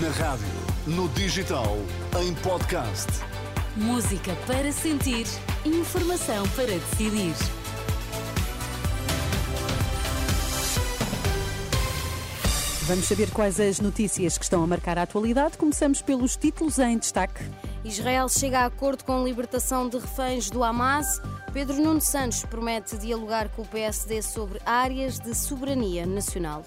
[0.00, 0.46] Na rádio,
[0.86, 1.76] no digital,
[2.18, 3.08] em podcast.
[3.76, 5.26] Música para sentir,
[5.66, 7.34] informação para decidir.
[12.84, 15.58] Vamos saber quais as notícias que estão a marcar a atualidade.
[15.58, 17.44] Começamos pelos títulos em destaque.
[17.84, 21.20] Israel chega a acordo com a libertação de reféns do Hamas.
[21.52, 26.64] Pedro Nuno Santos promete dialogar com o PSD sobre áreas de soberania nacional.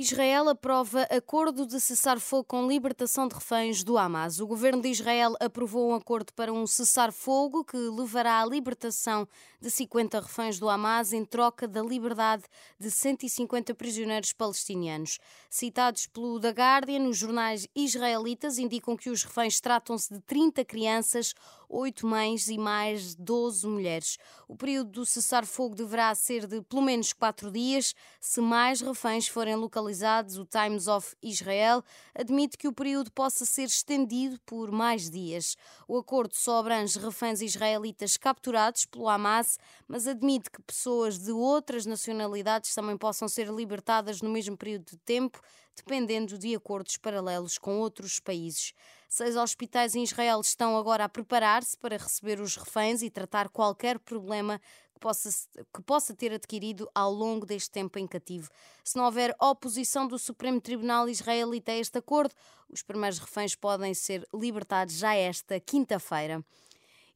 [0.00, 4.38] Israel aprova acordo de cessar-fogo com libertação de reféns do Hamas.
[4.38, 9.26] O governo de Israel aprovou um acordo para um cessar-fogo que levará à libertação
[9.60, 12.44] de 50 reféns do Hamas em troca da liberdade
[12.78, 15.18] de 150 prisioneiros palestinianos.
[15.50, 21.34] Citados pelo The Guardian, os jornais israelitas indicam que os reféns tratam-se de 30 crianças,
[21.68, 24.16] 8 mães e mais 12 mulheres.
[24.46, 27.94] O período do cessar-fogo deverá ser de pelo menos 4 dias.
[28.20, 33.64] Se mais reféns forem localizados, o Times of Israel admite que o período possa ser
[33.64, 35.56] estendido por mais dias.
[35.86, 41.84] O acordo só abrange reféns israelitas capturados pelo Hamas, mas admite que pessoas de outras
[41.84, 45.40] nacionalidades também possam ser libertadas no mesmo período de tempo,
[45.76, 48.72] dependendo de acordos paralelos com outros países.
[49.08, 53.98] Seis hospitais em Israel estão agora a preparar-se para receber os reféns e tratar qualquer
[53.98, 54.60] problema
[54.92, 55.30] que possa,
[55.74, 58.50] que possa ter adquirido ao longo deste tempo em cativo.
[58.84, 62.34] Se não houver oposição do Supremo Tribunal Israelita a este acordo,
[62.68, 66.44] os primeiros reféns podem ser libertados já esta quinta-feira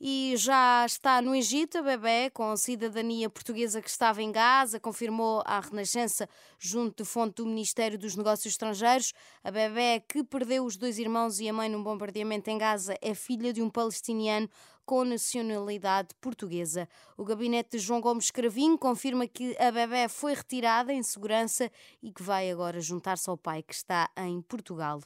[0.04, 1.78] e já está no Egito.
[1.78, 6.28] A bebê, com cidadania portuguesa que estava em Gaza, confirmou à Renascença,
[6.58, 9.12] junto de fonte do Ministério dos Negócios Estrangeiros.
[9.44, 13.14] A bebê, que perdeu os dois irmãos e a mãe num bombardeamento em Gaza, é
[13.14, 14.50] filha de um palestiniano
[14.84, 16.88] com nacionalidade portuguesa.
[17.16, 21.70] O gabinete de João Gomes Cravinho confirma que a bebê foi retirada em segurança
[22.02, 25.00] e que vai agora juntar-se ao pai que está em Portugal.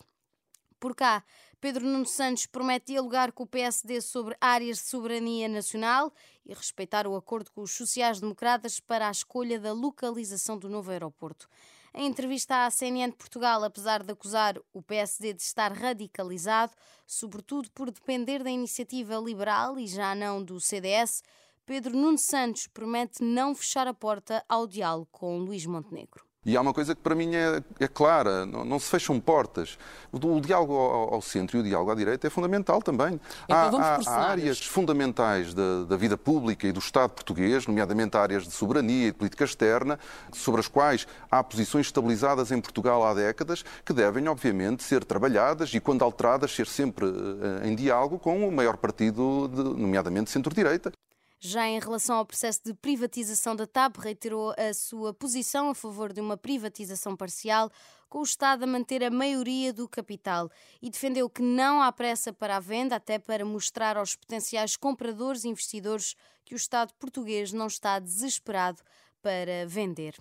[0.78, 1.24] Por cá,
[1.58, 6.12] Pedro Nuno Santos promete dialogar com o PSD sobre áreas de soberania nacional
[6.44, 11.48] e respeitar o acordo com os sociais-democratas para a escolha da localização do novo aeroporto.
[11.94, 16.74] Em entrevista à CNN de Portugal, apesar de acusar o PSD de estar radicalizado,
[17.06, 21.22] sobretudo por depender da iniciativa liberal e já não do CDS,
[21.64, 26.25] Pedro Nuno Santos promete não fechar a porta ao diálogo com Luís Montenegro.
[26.46, 29.76] E há uma coisa que para mim é, é clara, não, não, se fecham portas.
[30.12, 33.20] O, o diálogo ao, ao, centro e o diálogo à direita é fundamental também.
[33.46, 38.44] Então há, há, áreas fundamentais da, da, vida pública e do Estado português, nomeadamente áreas
[38.44, 39.98] de soberania e de política externa,
[40.32, 45.74] sobre as quais há posições estabilizadas em Portugal há décadas, que devem, obviamente, ser trabalhadas
[45.74, 50.92] e, quando alteradas, ser sempre uh, em diálogo com o maior partido, de, nomeadamente centro-direita.
[51.38, 56.12] Já em relação ao processo de privatização da TAP, reiterou a sua posição a favor
[56.12, 57.70] de uma privatização parcial,
[58.08, 62.32] com o Estado a manter a maioria do capital e defendeu que não há pressa
[62.32, 66.14] para a venda, até para mostrar aos potenciais compradores e investidores
[66.44, 68.80] que o Estado português não está desesperado
[69.20, 70.14] para vender.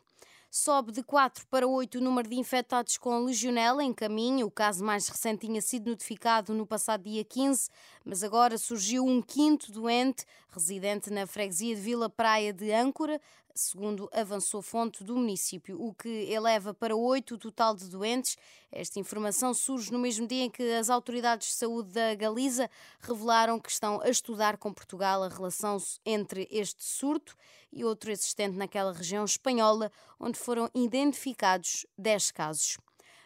[0.58, 4.48] Sobe de 4 para 8 o número de infectados com legionela em caminho.
[4.48, 7.70] O caso mais recente tinha sido notificado no passado dia 15,
[8.06, 13.20] mas agora surgiu um quinto doente, residente na freguesia de Vila Praia de Âncora,
[13.54, 18.38] segundo avançou fonte do município, o que eleva para oito o total de doentes.
[18.78, 22.70] Esta informação surge no mesmo dia em que as autoridades de saúde da Galiza
[23.00, 27.38] revelaram que estão a estudar com Portugal a relação entre este surto
[27.72, 32.78] e outro existente naquela região espanhola, onde foram identificados 10 casos.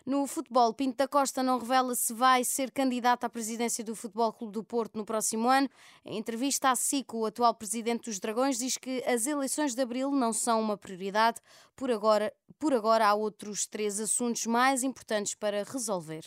[0.10, 4.34] No futebol, Pinto da Costa não revela se vai ser candidato à presidência do Futebol
[4.34, 5.70] Clube do Porto no próximo ano.
[6.04, 10.10] Em entrevista à SIC, o atual presidente dos Dragões diz que as eleições de abril
[10.10, 11.40] não são uma prioridade.
[11.76, 16.26] Por agora, por agora há outros três assuntos mais importantes para resolver.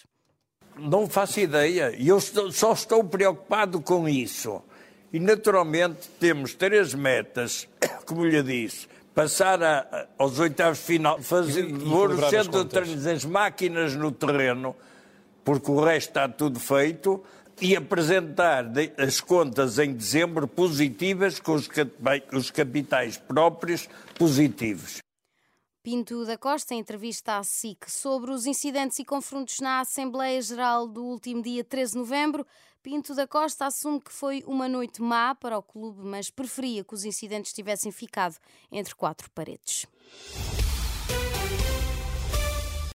[0.79, 1.93] Não faço ideia.
[1.99, 4.63] Eu só estou preocupado com isso.
[5.13, 7.69] E, naturalmente, temos três metas,
[8.07, 13.07] como lhe disse passar a, aos oitavos de final, fazer, pôr o centro de treinos,
[13.07, 14.75] as máquinas no terreno,
[15.45, 17.23] porque o resto está tudo feito,
[17.61, 18.67] e apresentar
[18.99, 23.89] as contas em dezembro positivas, com os capitais próprios
[24.19, 24.99] positivos.
[25.83, 30.87] Pinto da Costa, em entrevista à SIC sobre os incidentes e confrontos na Assembleia Geral
[30.87, 32.47] do último dia 13 de novembro,
[32.85, 36.95] Pinto da Costa assume que foi uma noite má para o clube, mas preferia que
[36.95, 38.37] os incidentes tivessem ficado
[38.71, 39.85] entre quatro paredes.